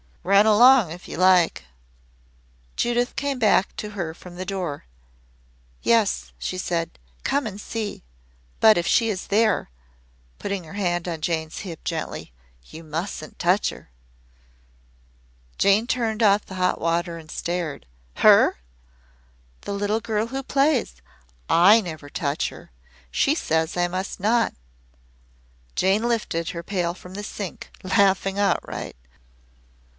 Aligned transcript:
Run 0.23 0.45
along 0.45 0.91
if 0.91 1.07
you 1.07 1.17
like." 1.17 1.63
Judith 2.75 3.15
came 3.15 3.37
back 3.37 3.75
to 3.77 3.91
her 3.91 4.13
from 4.13 4.35
the 4.35 4.45
door. 4.45 4.85
"Yes," 5.81 6.31
she 6.39 6.57
said, 6.57 6.97
"come 7.23 7.45
and 7.47 7.59
see. 7.59 8.03
But 8.59 8.77
if 8.77 8.85
she 8.85 9.09
is 9.09 9.27
there," 9.27 9.69
putting 10.39 10.63
her 10.63 10.73
hand 10.73 11.07
on 11.07 11.21
Jane's 11.21 11.59
hip 11.59 11.83
gently, 11.83 12.31
"you 12.65 12.83
mustn't 12.83 13.37
touch 13.39 13.69
her." 13.69 13.89
Jane 15.57 15.87
turned 15.87 16.23
off 16.23 16.45
the 16.45 16.55
hot 16.55 16.79
water 16.79 17.17
and 17.17 17.29
stared. 17.29 17.87
"Her!" 18.17 18.57
"The 19.61 19.73
little 19.73 19.99
girl 20.01 20.27
who 20.27 20.43
plays. 20.43 20.95
I 21.49 21.79
never 21.81 22.09
touch 22.09 22.49
her. 22.49 22.71
She 23.09 23.33
says 23.35 23.75
I 23.77 23.87
must 23.87 24.19
not." 24.19 24.53
Jane 25.75 26.07
lifted 26.07 26.49
her 26.49 26.63
pail 26.63 26.93
from 26.93 27.13
the 27.15 27.23
sink, 27.23 27.71
laughing 27.83 28.37
outright. 28.39 28.95